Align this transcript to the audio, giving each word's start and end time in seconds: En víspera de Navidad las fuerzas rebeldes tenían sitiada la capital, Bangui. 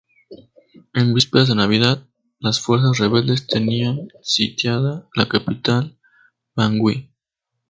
En 0.95 1.13
víspera 1.13 1.45
de 1.45 1.53
Navidad 1.53 2.07
las 2.39 2.59
fuerzas 2.59 2.97
rebeldes 2.97 3.45
tenían 3.45 4.07
sitiada 4.23 5.07
la 5.13 5.29
capital, 5.29 5.95
Bangui. 6.55 7.11